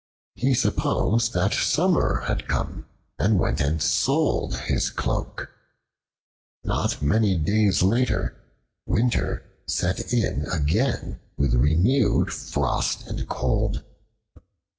He 0.33 0.55
supposed 0.55 1.33
that 1.35 1.53
summer 1.53 2.21
had 2.21 2.47
come, 2.47 2.87
and 3.19 3.37
went 3.39 3.61
and 3.61 3.79
sold 3.79 4.55
his 4.61 4.89
cloak. 4.89 5.51
Not 6.63 7.03
many 7.03 7.37
days 7.37 7.83
later, 7.83 8.35
winter 8.87 9.43
set 9.67 10.11
in 10.11 10.47
again 10.51 11.19
with 11.37 11.53
renewed 11.53 12.33
frost 12.33 13.05
and 13.05 13.29
cold. 13.29 13.83